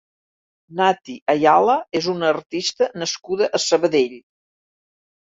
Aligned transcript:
Nati 0.77 1.13
Ayala 1.33 1.75
és 1.99 2.07
una 2.13 2.31
artista 2.35 2.87
nascuda 3.01 3.49
a 3.59 3.61
Sabadell. 3.65 4.17